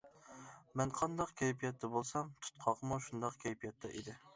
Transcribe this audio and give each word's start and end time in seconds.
مەن 0.81 0.93
قانداق 1.01 1.35
كەيپىياتتا 1.43 1.93
بولسام، 1.99 2.35
تۇتقاقمۇ 2.41 3.03
شۇنداق 3.11 3.43
كەيپىياتتا 3.47 3.99
ئىدى. 3.99 4.23